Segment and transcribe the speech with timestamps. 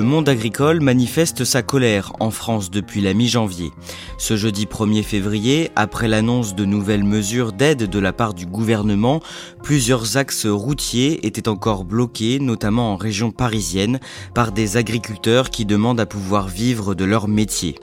[0.00, 3.70] Le monde agricole manifeste sa colère en France depuis la mi-janvier.
[4.16, 9.20] Ce jeudi 1er février, après l'annonce de nouvelles mesures d'aide de la part du gouvernement,
[9.62, 14.00] plusieurs axes routiers étaient encore bloqués, notamment en région parisienne,
[14.34, 17.74] par des agriculteurs qui demandent à pouvoir vivre de leur métier.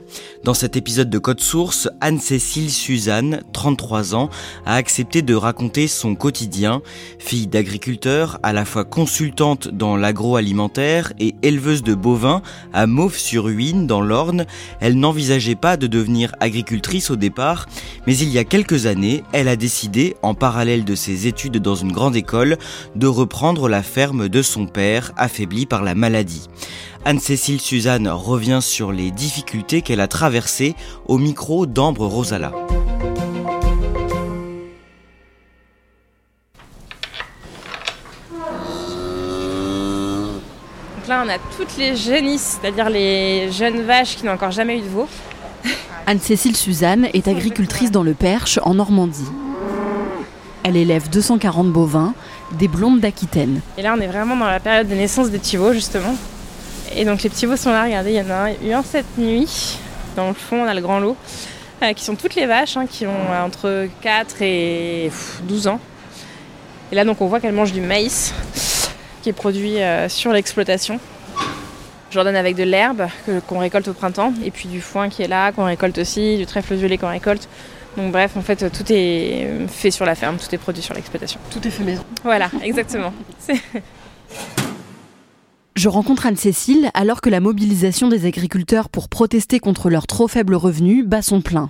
[0.43, 4.31] Dans cet épisode de Code Source, Anne-Cécile Suzanne, 33 ans,
[4.65, 6.81] a accepté de raconter son quotidien.
[7.19, 11.93] Fille d'agriculteur, à la fois consultante dans l'agroalimentaire et éleveuse de
[12.73, 14.45] à Mauves-sur-Huine dans l'Orne,
[14.79, 17.65] elle n'envisageait pas de devenir agricultrice au départ,
[18.05, 21.75] mais il y a quelques années, elle a décidé, en parallèle de ses études dans
[21.75, 22.57] une grande école,
[22.95, 26.47] de reprendre la ferme de son père, affaibli par la maladie.
[27.03, 30.75] Anne-Cécile Suzanne revient sur les difficultés qu'elle a traversées
[31.07, 32.53] au micro d'Ambre Rosala.
[41.07, 44.77] Donc là, on a toutes les jeunisses, c'est-à-dire les jeunes vaches qui n'ont encore jamais
[44.77, 45.07] eu de veau.
[46.05, 49.29] Anne-Cécile Suzanne est agricultrice dans le Perche, en Normandie.
[50.65, 52.13] Elle élève 240 bovins,
[52.51, 53.61] des blondes d'Aquitaine.
[53.77, 56.13] Et là, on est vraiment dans la période de naissance des petits veaux, justement.
[56.93, 59.17] Et donc, les petits veaux sont là, regardez, il y en a eu un cette
[59.17, 59.77] nuit.
[60.17, 61.15] Dans le fond, on a le grand lot,
[61.83, 65.67] euh, qui sont toutes les vaches, hein, qui ont euh, entre 4 et pff, 12
[65.67, 65.79] ans.
[66.91, 68.33] Et là, donc, on voit qu'elles mangent du maïs,
[69.27, 71.01] qui est produit euh, sur l'exploitation.
[72.13, 75.27] Donne avec de l'herbe que- qu'on récolte au printemps, et puis du foin qui est
[75.27, 77.49] là, qu'on récolte aussi, du trèfle violet qu'on récolte.
[77.97, 81.39] Donc bref, en fait, tout est fait sur la ferme, tout est produit sur l'exploitation.
[81.51, 82.03] Tout est fait maison.
[82.23, 83.11] Voilà, exactement.
[83.37, 83.53] C'est-
[85.75, 90.55] Je rencontre Anne-Cécile alors que la mobilisation des agriculteurs pour protester contre leurs trop faibles
[90.55, 91.69] revenus bat son plein.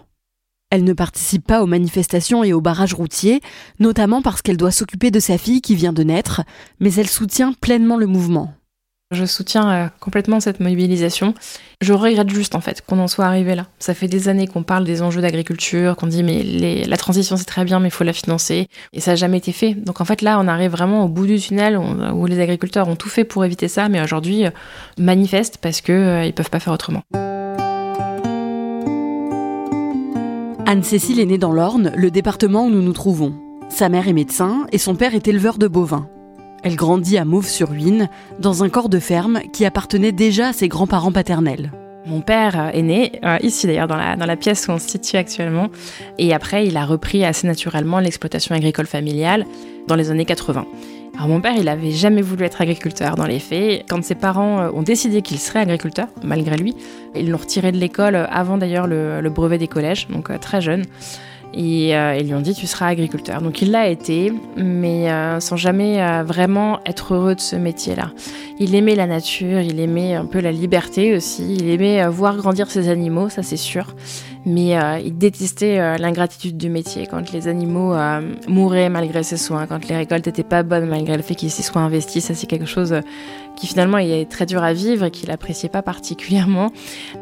[0.69, 3.41] Elle ne participe pas aux manifestations et aux barrages routiers,
[3.79, 6.41] notamment parce qu'elle doit s'occuper de sa fille qui vient de naître,
[6.79, 8.53] mais elle soutient pleinement le mouvement.
[9.11, 11.33] Je soutiens euh, complètement cette mobilisation.
[11.79, 13.67] Je regrette juste en fait qu'on en soit arrivé là.
[13.79, 16.43] Ça fait des années qu'on parle des enjeux d'agriculture, qu'on dit mais
[16.85, 19.53] la transition c'est très bien mais il faut la financer et ça n'a jamais été
[19.53, 19.75] fait.
[19.75, 22.97] Donc en fait là on arrive vraiment au bout du tunnel où les agriculteurs ont
[22.97, 24.49] tout fait pour éviter ça mais aujourd'hui euh,
[24.97, 27.03] manifestent parce que euh, ils peuvent pas faire autrement.
[30.69, 33.33] Anne-Cécile est née dans l'Orne, le département où nous nous trouvons.
[33.69, 36.09] Sa mère est médecin et son père est éleveur de bovins.
[36.61, 41.13] Elle grandit à Mauves-sur-Huine, dans un corps de ferme qui appartenait déjà à ses grands-parents
[41.13, 41.71] paternels.
[42.05, 44.89] Mon père est né euh, ici d'ailleurs dans la, dans la pièce où on se
[44.89, 45.69] situe actuellement
[46.17, 49.45] et après il a repris assez naturellement l'exploitation agricole familiale
[49.87, 50.65] dans les années 80.
[51.15, 53.85] Alors mon père il avait jamais voulu être agriculteur dans les faits.
[53.89, 56.75] Quand ses parents euh, ont décidé qu'il serait agriculteur malgré lui,
[57.15, 60.61] ils l'ont retiré de l'école euh, avant d'ailleurs le, brevet des collèges, donc euh, très
[60.61, 60.83] jeune.
[61.53, 63.41] Et ils lui ont dit tu seras agriculteur.
[63.41, 65.07] Donc il l'a été, mais
[65.39, 68.11] sans jamais vraiment être heureux de ce métier-là.
[68.59, 72.69] Il aimait la nature, il aimait un peu la liberté aussi, il aimait voir grandir
[72.69, 73.95] ses animaux, ça c'est sûr.
[74.49, 79.35] Mais euh, il détestait euh, l'ingratitude du métier quand les animaux euh, mouraient malgré ses
[79.35, 82.21] soins, quand les récoltes n'étaient pas bonnes malgré le fait qu'il s'y soit investi.
[82.21, 83.01] Ça c'est quelque chose euh,
[83.57, 86.71] qui finalement est très dur à vivre et qu'il appréciait pas particulièrement.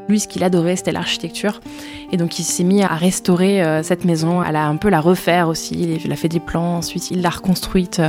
[0.08, 1.62] Lui, ce qu'il adorait, c'était l'architecture.
[2.12, 5.48] Et donc il s'est mis à restaurer cette maison, à la, un peu la refaire
[5.48, 5.98] aussi.
[6.04, 8.02] Il a fait des plans, ensuite il l'a reconstruite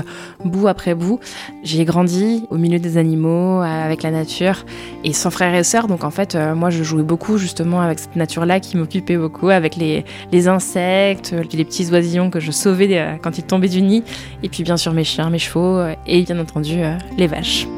[0.45, 1.21] bout après bout.
[1.63, 4.65] J'y ai grandi au milieu des animaux, avec la nature
[5.05, 5.87] et sans frères et sœurs.
[5.87, 8.77] Donc en fait, moi je jouais beaucoup justement avec cette nature-là qui
[9.15, 13.45] beaucoup, avec les, les insectes, euh, les petits oisillons que je sauvais euh, quand ils
[13.45, 14.03] tombaient du nid.
[14.43, 16.79] Et puis bien sûr mes chiens, mes chevaux euh, et bien entendu
[17.17, 17.69] les vaches.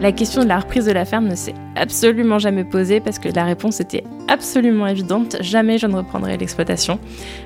[0.00, 3.28] La question de la reprise de la ferme ne s'est absolument jamais posée parce que
[3.30, 5.36] la réponse était absolument évidente.
[5.40, 6.98] Jamais je ne reprendrai l'exploitation.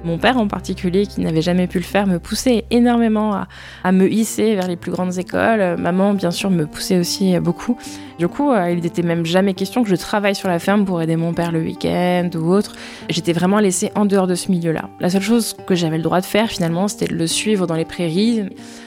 [0.04, 3.44] Mon père en particulier, qui n'avait jamais pu le faire, me poussait énormément
[3.84, 5.76] à, me hisser vers les plus grandes écoles.
[5.78, 7.76] Maman, bien sûr, me poussait aussi beaucoup.
[8.18, 11.00] Du coup, euh, il n'était même jamais question que je travaille sur la ferme pour
[11.00, 12.74] aider mon père le week-end ou autre.
[13.08, 14.90] J'étais vraiment laissée en dehors de ce milieu-là.
[15.00, 17.76] La seule chose que j'avais le droit de faire finalement, c'était de le suivre dans
[17.76, 18.44] les prairies,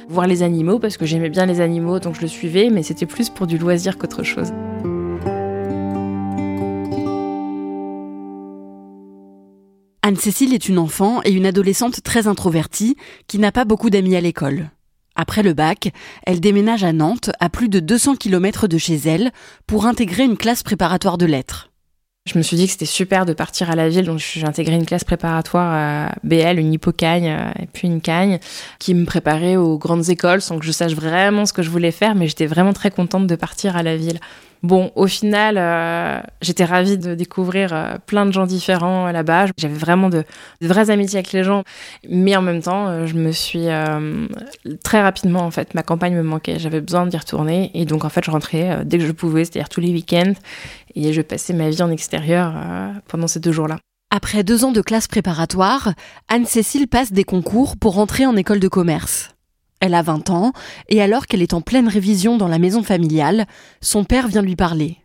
[0.07, 3.05] voir les animaux parce que j'aimais bien les animaux, donc je le suivais, mais c'était
[3.05, 4.51] plus pour du loisir qu'autre chose.
[10.05, 12.97] Anne-Cécile est une enfant et une adolescente très introvertie
[13.27, 14.69] qui n'a pas beaucoup d'amis à l'école.
[15.15, 15.93] Après le bac,
[16.25, 19.31] elle déménage à Nantes, à plus de 200 km de chez elle,
[19.65, 21.69] pour intégrer une classe préparatoire de lettres.
[22.25, 24.75] Je me suis dit que c'était super de partir à la ville, donc j'ai intégré
[24.75, 28.39] une classe préparatoire à BL, une hypocagne euh, et puis une cagne,
[28.79, 31.91] qui me préparait aux grandes écoles sans que je sache vraiment ce que je voulais
[31.91, 34.19] faire, mais j'étais vraiment très contente de partir à la ville.
[34.63, 39.47] Bon, au final, euh, j'étais ravie de découvrir euh, plein de gens différents là-bas.
[39.57, 40.23] J'avais vraiment de,
[40.61, 41.63] vraies amitiés avec les gens,
[42.09, 43.67] mais en même temps, je me suis
[44.83, 46.59] très rapidement en fait, ma campagne me manquait.
[46.59, 49.69] J'avais besoin d'y retourner, et donc en fait, je rentrais dès que je pouvais, c'est-à-dire
[49.69, 50.33] tous les week-ends,
[50.95, 53.77] et je passais ma vie en extérieur euh, pendant ces deux jours-là.
[54.11, 55.93] Après deux ans de classe préparatoire,
[56.27, 59.32] Anne-Cécile passe des concours pour entrer en école de commerce.
[59.85, 60.53] Elle a 20 ans,
[60.87, 63.47] et alors qu'elle est en pleine révision dans la maison familiale,
[63.81, 64.95] son père vient lui parler.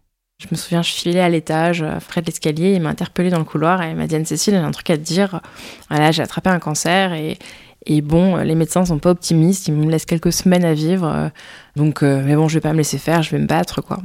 [0.40, 3.40] Je me souviens, je filais à l'étage, euh, près de l'escalier, il m'a interpellé dans
[3.40, 5.40] le couloir et il m'a dit Anne-Cécile, j'ai un truc à te dire.
[5.90, 7.38] Voilà, j'ai attrapé un cancer et,
[7.86, 11.32] et bon, les médecins sont pas optimistes, ils me laissent quelques semaines à vivre.
[11.74, 13.98] Donc, euh, mais bon, je vais pas me laisser faire, je vais me battre, quoi.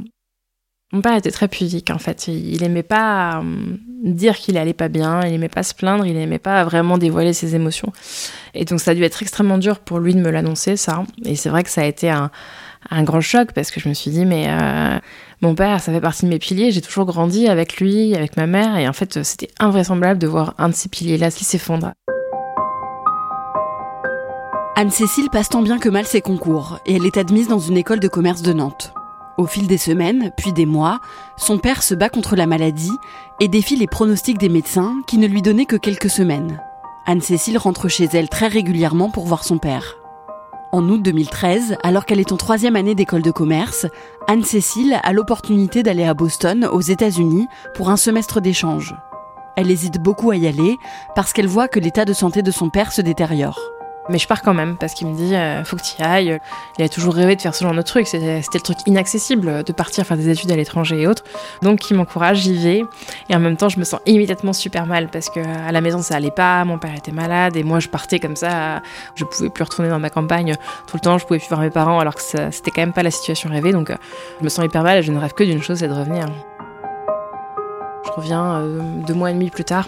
[0.94, 2.28] Mon père était très pudique en fait.
[2.28, 6.16] Il aimait pas euh, dire qu'il allait pas bien, il aimait pas se plaindre, il
[6.16, 7.92] aimait pas vraiment dévoiler ses émotions.
[8.54, 11.04] Et donc ça a dû être extrêmement dur pour lui de me l'annoncer ça.
[11.26, 12.30] Et c'est vrai que ça a été un,
[13.02, 15.00] grand choc parce que je me suis dit mais euh,
[15.42, 16.70] mon père ça fait partie de mes piliers.
[16.70, 20.54] J'ai toujours grandi avec lui, avec ma mère et en fait c'était invraisemblable de voir
[20.60, 21.94] un de ces piliers là qui s'effondre.
[24.76, 28.00] Anne-Cécile passe tant bien que mal ses concours et elle est admise dans une école
[28.00, 28.94] de commerce de Nantes.
[29.38, 31.00] Au fil des semaines, puis des mois,
[31.38, 32.92] son père se bat contre la maladie
[33.40, 36.62] et défie les pronostics des médecins qui ne lui donnaient que quelques semaines.
[37.08, 39.98] Anne-Cécile rentre chez elle très régulièrement pour voir son père.
[40.72, 43.88] En août 2013, alors qu'elle est en troisième année d'école de commerce,
[44.28, 48.96] Anne-Cécile a l'opportunité d'aller à Boston, aux États-Unis, pour un semestre d'échange.
[49.56, 50.78] Elle hésite beaucoup à y aller
[51.16, 53.60] parce qu'elle voit que l'état de santé de son père se détériore.
[54.10, 56.40] Mais je pars quand même parce qu'il me dit euh, faut que tu ailles.
[56.78, 58.08] Il a toujours rêvé de faire ce genre de truc.
[58.08, 61.24] C'était le truc inaccessible de partir faire des études à l'étranger et autres.
[61.62, 62.84] Donc il m'encourage, j'y vais.
[63.30, 66.02] Et en même temps, je me sens immédiatement super mal parce que à la maison
[66.02, 66.66] ça allait pas.
[66.66, 68.82] Mon père était malade et moi je partais comme ça.
[69.16, 70.56] Je pouvais plus retourner dans ma campagne
[70.88, 71.18] tout le temps.
[71.18, 73.72] Je pouvais plus voir mes parents alors que c'était quand même pas la situation rêvée.
[73.72, 73.96] Donc euh,
[74.40, 76.26] je me sens hyper mal et je ne rêve que d'une chose, c'est de revenir.
[78.06, 79.88] Je reviens euh, deux mois et demi plus tard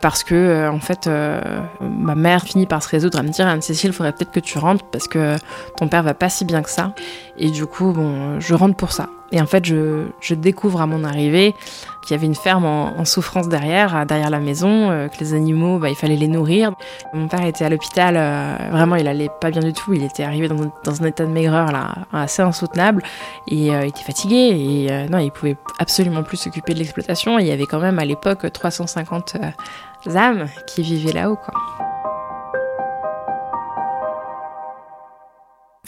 [0.00, 1.40] parce que euh, en fait euh,
[1.80, 4.58] ma mère finit par se résoudre à me dire Anne-Cécile, il faudrait peut-être que tu
[4.58, 5.36] rentres parce que
[5.76, 6.94] ton père va pas si bien que ça.
[7.36, 9.08] Et du coup, bon, je rentre pour ça.
[9.32, 11.54] Et en fait, je, je découvre à mon arrivée
[12.02, 15.88] qu'il y avait une ferme en, souffrance derrière, derrière la maison, que les animaux, bah,
[15.88, 16.72] il fallait les nourrir.
[17.12, 18.14] Mon père était à l'hôpital,
[18.70, 19.92] vraiment, il allait pas bien du tout.
[19.92, 21.70] Il était arrivé dans, un état de maigreur
[22.12, 23.02] assez insoutenable
[23.48, 27.38] et il était fatigué et non, il pouvait absolument plus s'occuper de l'exploitation.
[27.38, 29.36] Il y avait quand même à l'époque 350
[30.14, 31.38] âmes qui vivaient là-haut.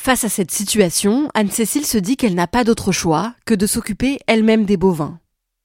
[0.04, 4.18] Face à cette situation, Anne-Cécile se dit qu'elle n'a pas d'autre choix que de s'occuper
[4.26, 5.20] elle-même des bovins.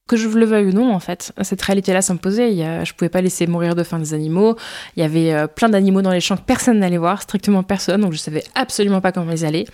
[0.07, 2.55] Que je le veuille ou non, en fait, cette réalité-là s'imposait.
[2.85, 4.55] Je pouvais pas laisser mourir de faim des animaux.
[4.95, 8.01] Il y avait euh, plein d'animaux dans les champs que personne n'allait voir, strictement personne,
[8.01, 9.65] donc je savais absolument pas comment ils allaient.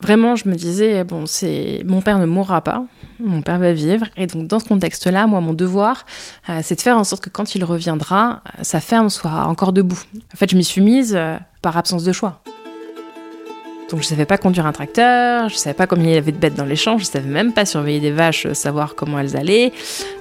[0.00, 2.84] Vraiment, je me disais, bon, c'est mon père ne mourra pas,
[3.20, 4.06] mon père va vivre.
[4.16, 6.06] Et donc, dans ce contexte-là, moi, mon devoir,
[6.48, 10.02] euh, c'est de faire en sorte que quand il reviendra, sa ferme soit encore debout.
[10.32, 12.42] En fait, je m'y suis mise euh, par absence de choix.
[13.90, 16.38] Donc je savais pas conduire un tracteur, je savais pas combien il y avait de
[16.38, 19.36] bêtes dans les champs, je savais même pas surveiller des vaches, euh, savoir comment elles
[19.36, 19.72] allaient.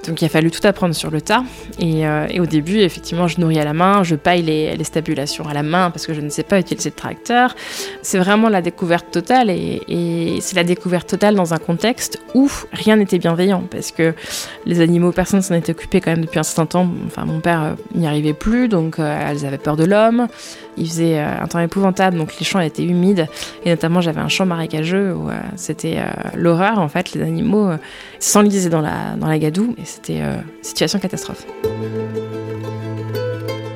[0.06, 1.44] Donc il a fallu tout apprendre sur le tas.
[1.80, 5.48] Et, euh, au début, effectivement, je nourris à la main, je paille les, les, stabulations
[5.48, 7.56] à la main parce que je ne sais pas utiliser de tracteur.
[8.02, 12.50] C'est vraiment la découverte totale et, et c'est la découverte totale dans un contexte où
[12.74, 14.14] rien n'était bienveillant parce que
[14.66, 16.90] les animaux, personne s'en était occupé quand même depuis un certain temps.
[17.08, 20.28] Enfin, mon père euh, n'y arrivait plus, donc elles avaient peur de l'homme.
[20.78, 23.28] Il faisait un temps épouvantable, donc les champs étaient humides.
[23.66, 27.14] Et notamment, j'avais un champ marécageux où euh, c'était euh, l'horreur, en fait.
[27.14, 27.78] Les animaux euh,
[28.20, 30.22] s'enlisaient dans la, dans la gadoue et c'était
[30.62, 31.46] situation catastrophe.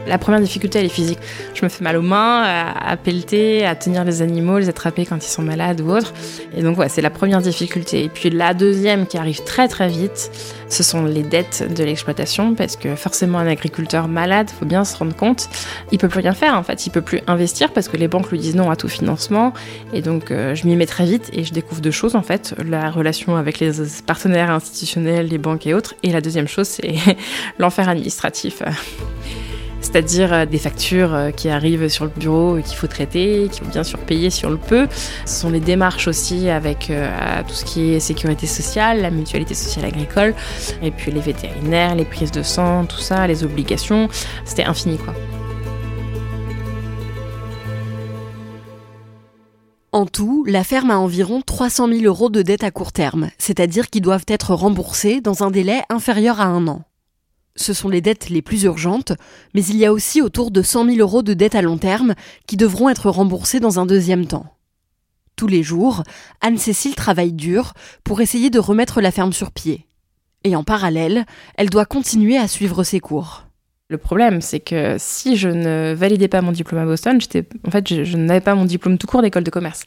[0.08, 1.20] La première difficulté, elle est physique.
[1.54, 5.18] Je me fais mal aux mains, à, pelleter, à tenir les animaux, les attraper quand
[5.18, 6.14] ils sont malades ou autres.
[6.56, 8.04] Et donc, ouais, c'est la première difficulté.
[8.04, 10.32] Et puis la deuxième qui arrive très très vite,
[10.70, 14.98] ce sont les dettes de l'exploitation, parce que forcément, un agriculteur malade, faut bien se
[14.98, 15.50] rendre compte,
[15.92, 16.86] il peut plus rien faire en fait.
[16.86, 19.54] Il peut plus investir parce que les banques lui disent non à tout financement.
[19.94, 22.56] Et donc, euh, je m'y mets très vite et je découvre deux choses en fait
[22.66, 23.72] la relation avec les
[24.06, 25.96] partenaires institutionnels, les banques et autres.
[26.04, 26.96] Et la deuxième chose, c'est
[27.60, 28.62] l'enfer administratif
[29.88, 33.64] c'est-à-dire euh, des factures euh, qui arrivent sur le bureau et qu'il faut traiter, qu'il
[33.64, 34.88] faut bien sûr payer si on le peut.
[35.26, 37.10] Ce sont les démarches aussi avec euh,
[37.48, 40.36] tout ce qui est sécurité sociale, la mutualité sociale agricole,
[40.82, 44.10] et puis les vétérinaires, les prises de sang, tout ça, les obligations.
[44.44, 45.14] C'était infini quoi.
[49.94, 53.90] En tout, la ferme a environ 300 000 euros de dettes à court terme, c'est-à-dire
[53.90, 56.84] qui doivent être remboursés dans un délai inférieur à un an.
[57.58, 59.12] Ce sont les dettes les plus urgentes,
[59.54, 62.14] mais il y a aussi autour de 100 000 euros de dettes à long terme
[62.46, 64.46] qui devront être remboursées dans un deuxième temps.
[65.36, 66.04] Tous les jours,
[66.42, 67.74] Anne-Cécile travaille dur
[68.04, 69.86] pour essayer de remettre la ferme sur pied.
[70.44, 73.48] Et en parallèle, elle doit continuer à suivre ses cours.
[73.90, 77.72] Le problème, c'est que si je ne validais pas mon diplôme à Boston, j'étais, en
[77.72, 79.86] fait, je, n'avais pas mon diplôme tout court d'école de commerce.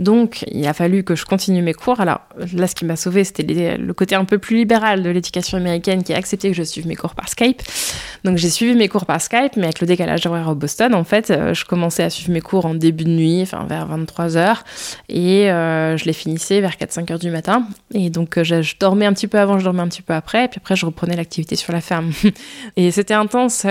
[0.00, 2.00] Donc, il a fallu que je continue mes cours.
[2.00, 2.22] Alors
[2.54, 6.02] là, ce qui m'a sauvé, c'était le côté un peu plus libéral de l'éducation américaine
[6.02, 7.60] qui a accepté que je suive mes cours par Skype.
[8.24, 11.04] Donc, j'ai suivi mes cours par Skype, mais avec le décalage horaire au Boston, en
[11.04, 14.38] fait, euh, je commençais à suivre mes cours en début de nuit, enfin vers 23
[14.38, 14.64] heures,
[15.10, 17.66] et euh, je les finissais vers 4-5 heures du matin.
[17.92, 20.46] Et donc, euh, je, dormais un petit peu avant, je dormais un petit peu après,
[20.46, 22.12] et puis après, je reprenais l'activité sur la ferme.
[22.78, 23.66] et c'était intense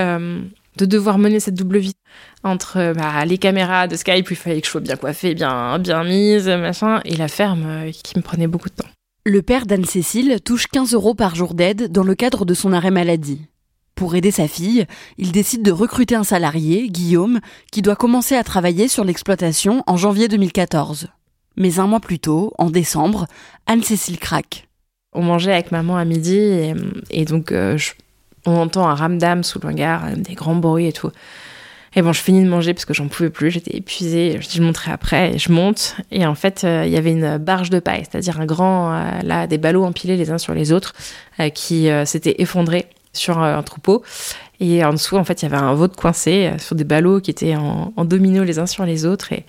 [0.79, 1.95] de devoir mener cette double vie
[2.43, 5.77] entre euh, bah, les caméras de Skype, il fallait que je sois bien coiffée, bien,
[5.77, 8.87] bien mise, machin, et la ferme euh, qui me prenait beaucoup de temps.
[9.25, 12.91] Le père d'Anne-Cécile touche 15 euros par jour d'aide dans le cadre de son arrêt
[12.91, 13.41] maladie.
[13.95, 14.85] Pour aider sa fille,
[15.17, 19.97] il décide de recruter un salarié, Guillaume, qui doit commencer à travailler sur l'exploitation en
[19.97, 21.09] janvier 2014.
[21.57, 23.27] Mais un mois plus tôt, en décembre,
[23.67, 24.69] Anne-Cécile craque.
[25.11, 26.37] On mangeait avec maman à midi
[27.09, 27.91] et, donc je
[28.49, 31.11] on entend un ramdam sous le hangar, des grands bruits et tout.
[31.95, 34.39] Et bon, je finis de manger parce que j'en pouvais plus, j'étais épuisée.
[34.41, 35.95] Je monterai après, et je monte.
[36.11, 39.21] Et en fait, euh, il y avait une barge de paille, c'est-à-dire un grand, euh,
[39.23, 40.93] là, des ballots empilés les uns sur les autres,
[41.39, 44.03] euh, qui s'était effondré sur un troupeau.
[44.59, 47.31] Et en dessous, en fait, il y avait un vôtre coincé sur des ballots qui
[47.31, 49.33] étaient en, en domino les uns sur les autres.
[49.33, 49.45] Et,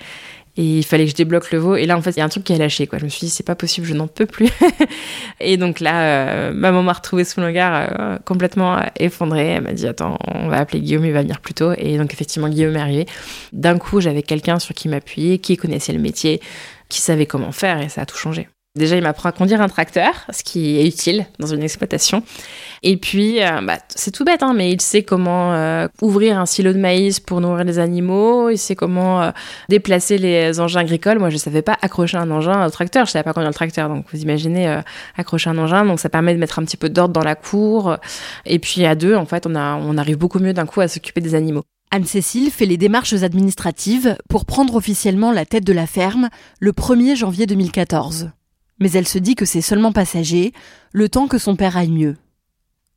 [0.56, 1.76] et il fallait que je débloque le veau.
[1.76, 2.98] Et là, en fait, il y a un truc qui a lâché, quoi.
[2.98, 4.48] Je me suis dit, c'est pas possible, je n'en peux plus.
[5.40, 9.48] et donc là, euh, ma maman m'a retrouvée sous le regard euh, complètement effondrée.
[9.48, 11.72] Elle m'a dit, attends, on va appeler Guillaume, il va venir plus tôt.
[11.78, 13.06] Et donc, effectivement, Guillaume est arrivé.
[13.52, 16.40] D'un coup, j'avais quelqu'un sur qui m'appuyer, qui connaissait le métier,
[16.88, 18.48] qui savait comment faire, et ça a tout changé.
[18.76, 22.22] Déjà, il m'apprend à conduire un tracteur, ce qui est utile dans une exploitation.
[22.84, 26.46] Et puis, euh, bah, c'est tout bête, hein, mais il sait comment euh, ouvrir un
[26.46, 29.30] silo de maïs pour nourrir les animaux, il sait comment euh,
[29.68, 31.18] déplacer les engins agricoles.
[31.18, 33.50] Moi, je ne savais pas accrocher un engin au tracteur, je ne savais pas conduire
[33.50, 33.88] le tracteur.
[33.88, 34.80] Donc, vous imaginez
[35.16, 37.96] accrocher un engin, donc ça permet de mettre un petit peu d'ordre dans la cour.
[38.46, 41.20] Et puis, à deux, en fait, on, on arrive beaucoup mieux d'un coup à s'occuper
[41.20, 41.64] des animaux.
[41.90, 46.28] Anne-Cécile fait les démarches administratives pour prendre officiellement la tête de la ferme
[46.60, 48.30] le 1er janvier 2014
[48.80, 50.52] mais elle se dit que c'est seulement passager,
[50.92, 52.16] le temps que son père aille mieux.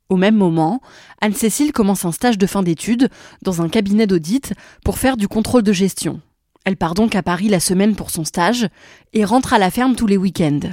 [0.08, 0.80] Au même moment,
[1.20, 3.08] Anne-Cécile commence un stage de fin d'études
[3.42, 4.52] dans un cabinet d'audit
[4.84, 6.20] pour faire du contrôle de gestion.
[6.64, 8.68] Elle part donc à Paris la semaine pour son stage
[9.12, 10.70] et rentre à la ferme tous les week-ends.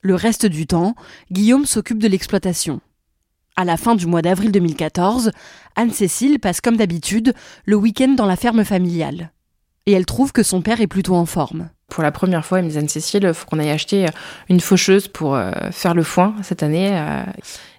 [0.00, 0.94] Le reste du temps,
[1.30, 2.80] Guillaume s'occupe de l'exploitation.
[3.56, 5.30] À la fin du mois d'avril 2014,
[5.76, 7.34] Anne-Cécile passe comme d'habitude
[7.64, 9.30] le week-end dans la ferme familiale.
[9.86, 11.68] Et elle trouve que son père est plutôt en forme.
[11.88, 14.06] Pour la première fois, il me disait Anne-Cécile, il faut qu'on aille acheter
[14.48, 16.90] une faucheuse pour euh, faire le foin cette année.
[16.92, 17.22] Euh.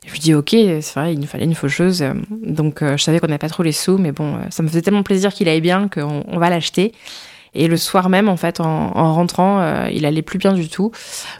[0.06, 2.06] Je lui dis ok, c'est vrai, il nous fallait une faucheuse.
[2.30, 4.84] Donc euh, je savais qu'on n'avait pas trop les sous, mais bon, ça me faisait
[4.84, 6.94] tellement plaisir qu'il aille bien qu'on va l'acheter.
[7.56, 10.92] Et le soir même, en fait, en, rentrant, euh, il allait plus bien du tout.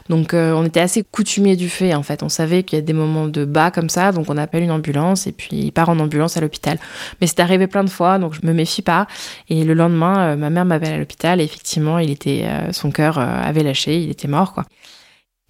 [0.08, 2.22] Donc, euh, on était assez coutumier du fait, en fait.
[2.22, 4.70] On savait qu'il y a des moments de bas comme ça, donc on appelle une
[4.70, 6.78] ambulance et puis il part en ambulance à l'hôpital.
[7.20, 9.06] Mais c'est arrivé plein de fois, donc je me méfie pas.
[9.50, 13.18] Et le lendemain, euh, ma mère m'appelle à l'hôpital et effectivement, il était, son cœur
[13.18, 14.64] avait lâché, il était mort, quoi.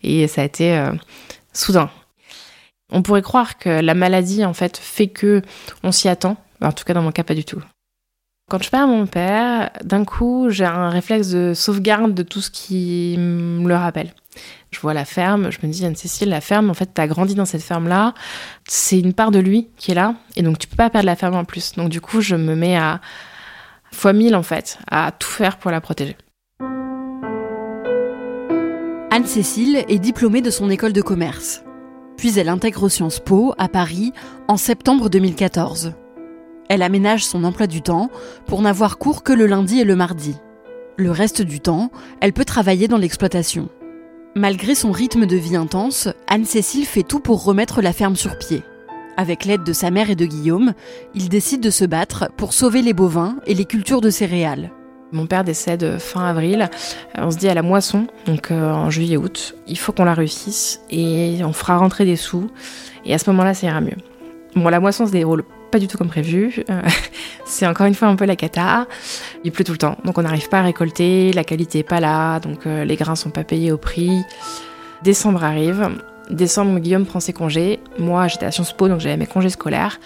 [0.03, 0.79] Et ça a été
[1.53, 1.91] soudain.
[2.93, 5.43] On pourrait croire que la maladie, en fait, fait que
[5.83, 6.37] on s'y attend.
[6.61, 7.63] En tout cas, dans mon cas, pas du tout.
[8.49, 12.49] Quand je perds mon père, d'un coup, j'ai un réflexe de sauvegarde de tout ce
[12.49, 14.15] qui me le rappelle.
[14.71, 17.45] Je vois la ferme, je me dis, Anne-Cécile, la ferme, en fait, t'as grandi dans
[17.45, 18.15] cette ferme-là,
[18.69, 21.17] c'est une part de lui qui est là, et donc tu peux pas perdre la
[21.17, 21.73] ferme en plus.
[21.73, 23.00] Donc du coup, je me mets à
[23.91, 26.17] fois mille, en fait, à tout faire pour la protéger.
[29.11, 31.65] Anne-Cécile est diplômée de son école de commerce.
[32.17, 34.12] Puis elle intègre Sciences Po à Paris
[34.47, 35.95] en septembre 2014.
[36.69, 38.11] Elle aménage son emploi du temps
[38.47, 40.37] pour n'avoir cours que le lundi et le mardi.
[40.97, 43.69] Le reste du temps, elle peut travailler dans l'exploitation.
[44.35, 48.63] Malgré son rythme de vie intense, Anne-Cécile fait tout pour remettre la ferme sur pied.
[49.17, 50.75] Avec l'aide de sa mère et de Guillaume,
[51.15, 54.71] il décide de se battre pour sauver les bovins et les cultures de céréales.
[55.13, 56.69] Mon père décède fin avril.
[57.17, 60.81] On se dit à la moisson, donc euh, en juillet-août, il faut qu'on la réussisse
[60.91, 62.51] et on fera rentrer des sous.
[63.05, 63.97] Et à ce moment-là, ça ira mieux.
[64.55, 65.45] Bon, la moisson se déroule
[65.76, 66.64] pas du tout comme prévu.
[66.71, 66.80] Euh,
[67.45, 68.87] c'est encore une fois un peu la cata.
[69.45, 72.00] Il pleut tout le temps, donc on n'arrive pas à récolter, la qualité est pas
[72.00, 74.23] là, donc euh, les grains sont pas payés au prix.
[75.02, 75.90] Décembre arrive.
[76.30, 77.78] Décembre, Guillaume prend ses congés.
[77.99, 80.00] Moi, j'étais à Sciences Po, donc j'avais mes congés scolaires.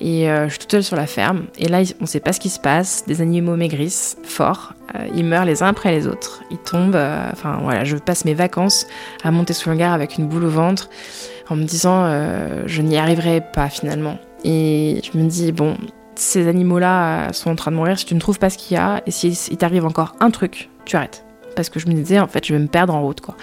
[0.00, 1.46] Et euh, je suis toute seule sur la ferme.
[1.58, 3.04] Et là, on sait pas ce qui se passe.
[3.06, 4.74] Des animaux maigrissent fort.
[5.12, 6.44] ils meurent les uns après les autres.
[6.52, 6.96] Ils tombent.
[7.32, 8.86] Enfin, voilà, je passe mes vacances
[9.24, 10.88] à monter sous le gare avec une boule au ventre
[11.50, 12.08] en me disant
[12.66, 14.18] je n'y arriverai pas finalement.
[14.44, 15.76] Et je me dis, bon,
[16.14, 18.80] ces animaux-là sont en train de mourir, si tu ne trouves pas ce qu'il y
[18.80, 21.24] a, et s'il t'arrive encore un truc, tu arrêtes.
[21.54, 23.36] Parce que je me disais, en fait, je vais me perdre en route, quoi.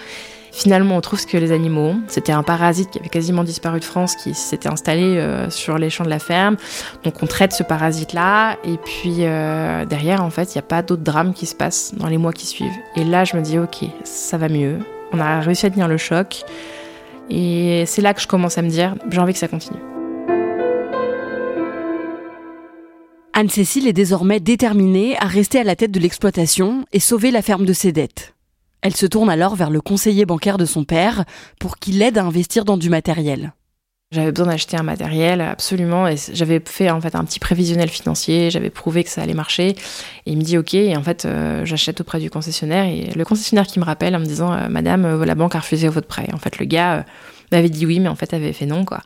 [0.54, 2.00] Finalement, on trouve ce que les animaux ont.
[2.06, 5.90] C'était un parasite qui avait quasiment disparu de France, qui s'était installé euh, sur les
[5.90, 6.56] champs de la ferme.
[7.02, 10.82] Donc on traite ce parasite-là, et puis euh, derrière, en fait, il n'y a pas
[10.82, 12.76] d'autres drames qui se passent dans les mois qui suivent.
[12.94, 14.78] Et là, je me dis, ok, ça va mieux.
[15.12, 16.44] On a réussi à tenir le choc.
[17.30, 19.80] Et c'est là que je commence à me dire, j'ai envie que ça continue.
[23.36, 27.64] Anne-Cécile est désormais déterminée à rester à la tête de l'exploitation et sauver la ferme
[27.64, 28.36] de ses dettes.
[28.80, 31.24] Elle se tourne alors vers le conseiller bancaire de son père
[31.58, 33.52] pour qu'il l'aide à investir dans du matériel.
[34.12, 38.52] J'avais besoin d'acheter un matériel absolument et j'avais fait en fait un petit prévisionnel financier,
[38.52, 39.76] j'avais prouvé que ça allait marcher et
[40.26, 43.66] il me dit OK et en fait euh, j'achète auprès du concessionnaire et le concessionnaire
[43.66, 46.28] qui me rappelle en me disant euh, madame euh, la banque a refusé votre prêt.
[46.32, 47.04] En fait le gars
[47.50, 49.00] m'avait dit oui mais en fait avait fait non quoi.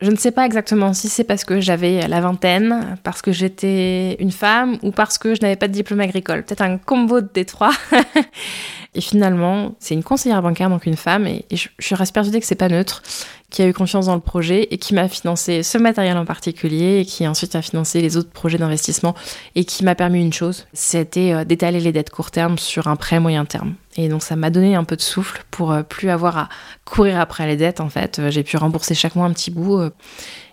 [0.00, 4.16] Je ne sais pas exactement si c'est parce que j'avais la vingtaine, parce que j'étais
[4.18, 6.42] une femme ou parce que je n'avais pas de diplôme agricole.
[6.42, 7.72] Peut-être un combo des trois.
[8.94, 12.46] et finalement, c'est une conseillère bancaire, donc une femme, et, je, je, reste persuadée que
[12.46, 13.02] c'est pas neutre,
[13.50, 17.00] qui a eu confiance dans le projet et qui m'a financé ce matériel en particulier
[17.00, 19.14] et qui ensuite a financé les autres projets d'investissement
[19.54, 22.96] et qui m'a permis une chose, c'était euh, d'étaler les dettes court terme sur un
[22.96, 23.74] prêt moyen terme.
[23.96, 26.48] Et donc ça m'a donné un peu de souffle pour euh, plus avoir à
[26.84, 28.18] courir après les dettes en fait.
[28.18, 29.80] Euh, j'ai pu rembourser chaque mois un petit bout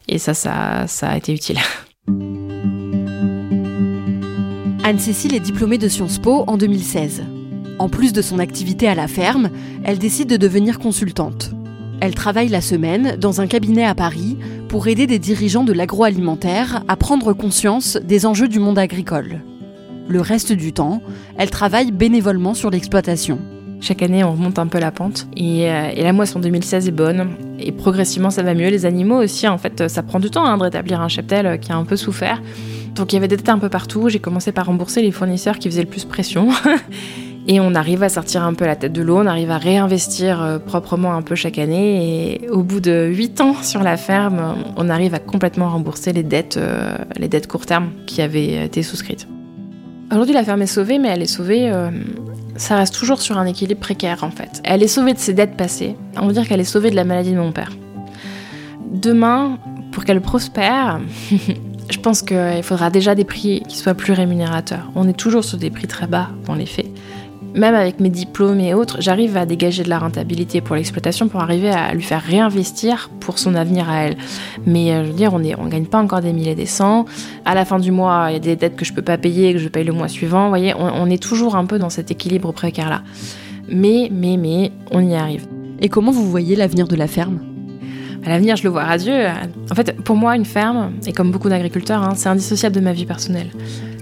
[0.07, 1.57] et ça, ça, ça a été utile.
[4.83, 7.23] Anne-Cécile est diplômée de Sciences Po en 2016.
[7.81, 9.49] En plus de son activité à la ferme,
[9.83, 11.49] elle décide de devenir consultante.
[11.99, 16.83] Elle travaille la semaine dans un cabinet à Paris pour aider des dirigeants de l'agroalimentaire
[16.87, 19.41] à prendre conscience des enjeux du monde agricole.
[20.07, 21.01] Le reste du temps,
[21.39, 23.39] elle travaille bénévolement sur l'exploitation.
[23.79, 25.27] Chaque année, on remonte un peu la pente.
[25.35, 27.29] Et, euh, la moisson 2016 est bonne.
[27.57, 28.69] Et progressivement, ça va mieux.
[28.69, 31.57] Les animaux aussi, en fait, ça prend du temps hein, de rétablir un cheptel euh,
[31.57, 32.43] qui a un peu souffert.
[32.93, 34.07] Donc il y avait des dettes un peu partout.
[34.07, 36.49] J'ai commencé par rembourser les fournisseurs qui faisaient le plus pression.
[37.47, 40.41] Et on arrive à sortir un peu la tête de l'eau, on arrive à réinvestir
[40.41, 42.43] euh, proprement un peu chaque année.
[42.43, 46.23] Et au bout de 8 ans sur la ferme, on arrive à complètement rembourser les
[46.23, 49.27] dettes, euh, les dettes court terme qui avaient été souscrites.
[50.11, 51.71] Aujourd'hui, la ferme est sauvée, mais elle est sauvée.
[51.71, 51.89] Euh,
[52.57, 54.61] ça reste toujours sur un équilibre précaire en fait.
[54.63, 55.95] Elle est sauvée de ses dettes passées.
[56.17, 57.71] On veut dire qu'elle est sauvée de la maladie de mon père.
[58.91, 59.57] Demain,
[59.91, 60.99] pour qu'elle prospère,
[61.89, 64.91] je pense qu'il faudra déjà des prix qui soient plus rémunérateurs.
[64.95, 66.90] On est toujours sur des prix très bas dans les faits
[67.53, 71.41] même avec mes diplômes et autres, j'arrive à dégager de la rentabilité pour l'exploitation pour
[71.41, 74.17] arriver à lui faire réinvestir pour son avenir à elle.
[74.65, 77.05] Mais euh, je veux dire, on ne gagne pas encore des milliers et des cents.
[77.45, 79.49] À la fin du mois, il y a des dettes que je peux pas payer
[79.49, 80.43] et que je paye le mois suivant.
[80.43, 83.01] Vous voyez, on, est toujours un peu dans cet équilibre précaire-là.
[83.69, 85.47] Mais, mais, mais, on y arrive.
[85.79, 87.50] Et comment vous voyez l'avenir de la ferme?
[88.23, 89.25] À l'avenir, je le vois radieux.
[89.69, 92.93] En fait, pour moi, une ferme, et comme beaucoup d'agriculteurs, hein, c'est indissociable de ma
[92.93, 93.49] vie personnelle.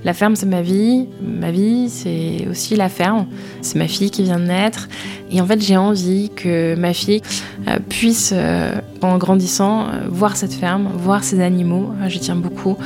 [0.05, 1.07] La ferme, c'est ma vie.
[1.21, 3.27] Ma vie, c'est aussi la ferme.
[3.61, 4.87] C'est ma fille qui vient de naître.
[5.31, 7.21] Et en fait, j'ai envie que ma fille
[7.67, 11.91] euh, puisse, euh, en grandissant, euh, voir cette ferme, voir ces animaux.
[12.07, 12.77] J'y tiens beaucoup.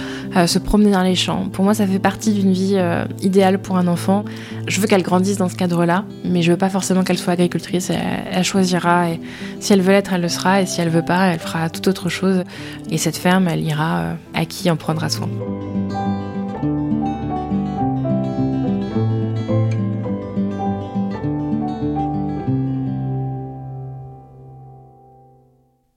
[0.48, 1.48] se promener dans les champs.
[1.52, 2.78] Pour moi, ça fait partie d'une vie
[3.22, 4.26] idéale pour un enfant.
[4.67, 7.91] Je veux qu'elle grandisse dans ce cadre-là, mais je veux pas forcément qu'elle soit agricultrice.
[8.32, 9.12] Elle, choisira.
[9.12, 9.19] Et
[9.60, 10.62] si elle veut l'être, elle le sera.
[10.62, 12.43] Et si elle veut pas, elle fera toute autre chose.
[12.89, 15.29] Et cette ferme, elle ira à qui en prendra soin.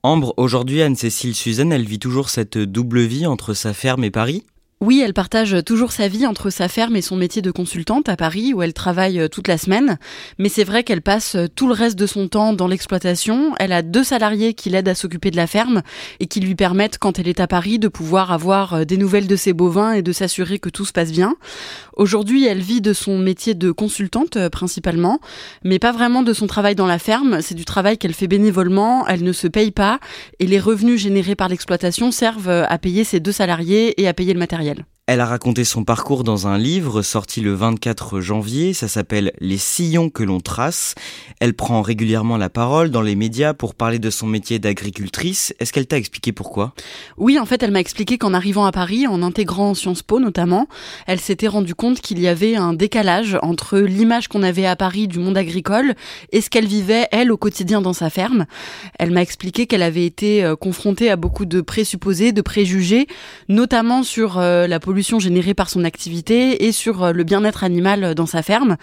[0.03, 4.45] Ambre, aujourd'hui, Anne-Cécile Suzanne, elle vit toujours cette double vie entre sa ferme et Paris?
[4.79, 8.15] Oui, elle partage toujours sa vie entre sa ferme et son métier de consultante à
[8.15, 9.97] Paris où elle travaille euh, toute la semaine.
[10.37, 13.55] Mais c'est vrai qu'elle passe euh, tout le reste de son temps dans l'exploitation.
[13.57, 15.81] Elle a deux salariés qui l'aident à s'occuper de la ferme
[16.19, 19.25] et qui lui permettent, quand elle est à Paris, de pouvoir avoir euh, des nouvelles
[19.25, 21.37] de ses bovins et de s'assurer que tout se passe bien.
[21.95, 25.19] Aujourd'hui, elle vit de son métier de consultante principalement,
[25.63, 27.41] mais pas vraiment de son travail dans la ferme.
[27.41, 29.07] C'est du travail qu'elle fait bénévolement.
[29.07, 29.99] Elle ne se paye pas
[30.37, 34.33] et les revenus générés par l'exploitation servent à payer ses deux salariés et à payer
[34.33, 34.66] le matériel.
[35.09, 39.57] Elle a raconté son parcours dans un livre sorti le 24 janvier, ça s'appelle Les
[39.57, 40.95] sillons que l'on trace.
[41.39, 45.55] Elle prend régulièrement la parole dans les médias pour parler de son métier d'agricultrice.
[45.61, 46.73] Est-ce qu'elle t'a expliqué pourquoi?
[47.15, 50.67] Oui, en fait, elle m'a expliqué qu'en arrivant à Paris, en intégrant Sciences Po notamment,
[51.05, 55.07] elle s'était rendue compte qu'il y avait un décalage entre l'image qu'on avait à Paris
[55.07, 55.95] du monde agricole
[56.33, 58.45] et ce qu'elle vivait, elle, au quotidien dans sa ferme.
[58.99, 63.07] Elle m'a expliqué qu'elle avait été euh, confrontée à beaucoup de présupposés, de préjugés,
[63.47, 68.15] notamment sur euh, la pollution générée par son activité et sur euh, le bien-être animal
[68.15, 68.77] dans sa ferme.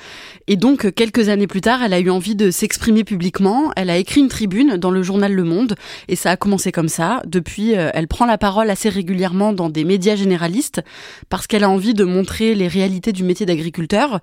[0.47, 3.73] Et donc, quelques années plus tard, elle a eu envie de s'exprimer publiquement.
[3.77, 5.75] Elle a écrit une tribune dans le journal Le Monde
[6.09, 7.23] et ça a commencé comme ça.
[7.27, 10.83] Depuis, euh, elle prend la parole assez régulièrement dans des médias généralistes
[11.29, 14.21] parce qu'elle a envie de montrer les réalités du métier d'agriculteur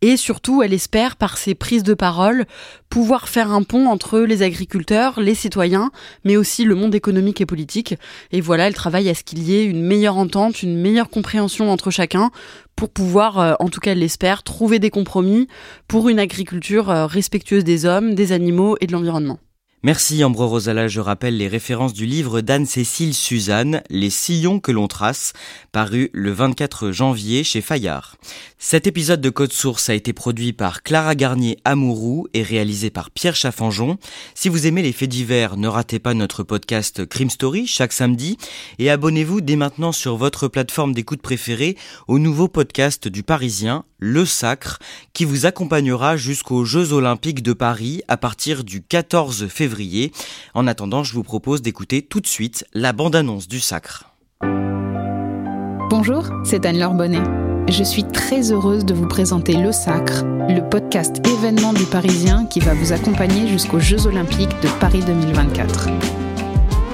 [0.00, 2.46] et surtout, elle espère, par ses prises de parole,
[2.88, 5.90] pouvoir faire un pont entre les agriculteurs, les citoyens,
[6.24, 7.96] mais aussi le monde économique et politique.
[8.32, 11.33] Et voilà, elle travaille à ce qu'il y ait une meilleure entente, une meilleure compréhension
[11.40, 12.30] entre chacun
[12.76, 15.48] pour pouvoir, euh, en tout cas l'espère, trouver des compromis
[15.88, 19.38] pour une agriculture euh, respectueuse des hommes, des animaux et de l'environnement.
[19.84, 24.88] Merci Ambre Rosala, je rappelle les références du livre d'Anne-Cécile Suzanne, Les sillons que l'on
[24.88, 25.34] trace,
[25.72, 28.16] paru le 24 janvier chez Fayard.
[28.58, 33.10] Cet épisode de Code Source a été produit par Clara Garnier Amourou et réalisé par
[33.10, 33.98] Pierre Chaffanjon.
[34.34, 38.38] Si vous aimez les faits divers, ne ratez pas notre podcast Crime Story chaque samedi
[38.78, 41.76] et abonnez-vous dès maintenant sur votre plateforme d'écoute préférée
[42.08, 44.78] au nouveau podcast du Parisien, Le Sacre,
[45.12, 49.73] qui vous accompagnera jusqu'aux Jeux Olympiques de Paris à partir du 14 février
[50.54, 54.10] en attendant, je vous propose d'écouter tout de suite la bande-annonce du Sacre.
[55.90, 57.22] Bonjour, c'est Anne-Laure Bonnet.
[57.68, 62.60] Je suis très heureuse de vous présenter Le Sacre, le podcast événement du Parisien qui
[62.60, 65.88] va vous accompagner jusqu'aux Jeux Olympiques de Paris 2024.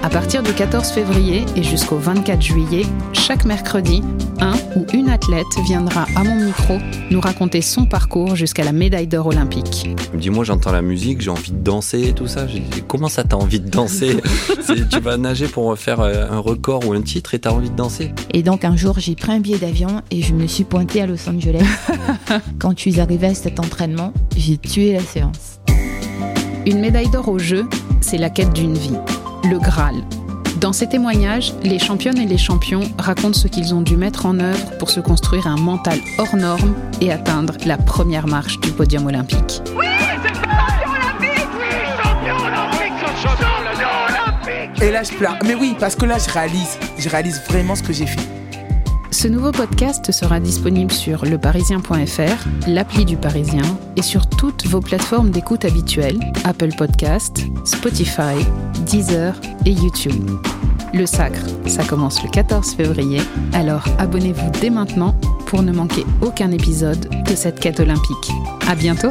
[0.03, 4.03] À partir du 14 février et jusqu'au 24 juillet, chaque mercredi,
[4.41, 6.79] un ou une athlète viendra à mon micro
[7.11, 9.91] nous raconter son parcours jusqu'à la médaille d'or olympique.
[10.15, 12.47] Dis-moi, j'entends la musique, j'ai envie de danser et tout ça.
[12.89, 14.17] Comment ça, t'as envie de danser
[14.91, 17.77] Tu vas nager pour faire euh, un record ou un titre et t'as envie de
[17.77, 21.03] danser Et donc un jour, j'ai pris un billet d'avion et je me suis pointée
[21.03, 21.67] à Los Angeles.
[22.59, 25.61] Quand je suis arrivée à cet entraînement, j'ai tué la séance.
[26.65, 27.67] Une médaille d'or au jeu,
[28.01, 28.97] c'est la quête d'une vie
[29.45, 29.97] le Graal.
[30.61, 34.39] Dans ces témoignages, les championnes et les champions racontent ce qu'ils ont dû mettre en
[34.39, 39.07] œuvre pour se construire un mental hors norme et atteindre la première marche du podium
[39.07, 39.63] olympique.
[39.77, 39.87] Oui,
[40.23, 43.47] c'est champion olympique Oui, champion olympique Champion
[44.09, 45.39] olympique Et là, je pleure.
[45.45, 46.79] Mais oui, parce que là, je réalise.
[46.99, 48.40] Je réalise vraiment ce que j'ai fait.
[49.11, 53.63] Ce nouveau podcast sera disponible sur leparisien.fr, l'appli du Parisien
[53.97, 58.37] et sur toutes vos plateformes d'écoute habituelles, Apple Podcast, Spotify,
[58.87, 59.35] Deezer
[59.67, 60.31] et YouTube.
[60.95, 63.21] Le Sacre, ça commence le 14 février,
[63.53, 65.15] alors abonnez-vous dès maintenant
[65.47, 68.31] pour ne manquer aucun épisode de cette quête olympique.
[68.69, 69.11] À bientôt!